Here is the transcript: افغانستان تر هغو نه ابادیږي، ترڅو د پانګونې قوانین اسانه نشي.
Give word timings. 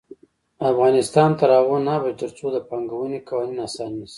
افغانستان 0.71 1.29
تر 1.39 1.49
هغو 1.57 1.77
نه 1.87 1.91
ابادیږي، 1.99 2.19
ترڅو 2.21 2.45
د 2.51 2.57
پانګونې 2.69 3.19
قوانین 3.29 3.59
اسانه 3.67 3.95
نشي. 3.99 4.09